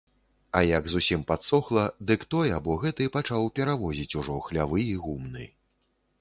[0.59, 5.45] А як зусім падсохла, дык той або гэты пачаў перавозіць ужо хлявы і гумны.